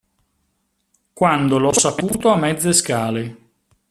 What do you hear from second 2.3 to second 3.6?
mezze scale.